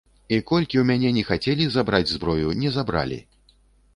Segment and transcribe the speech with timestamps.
[0.35, 3.21] І колькі ў мяне ні хацелі забраць зброю, не забралі.